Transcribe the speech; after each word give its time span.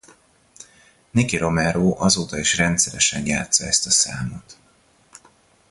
Nicky 1.13 1.37
Romero 1.37 1.95
azóta 1.99 2.37
is 2.37 2.57
rendszeresen 2.57 3.25
játssza 3.25 3.65
ezt 3.65 3.85
a 3.85 3.89
számot. 3.91 4.57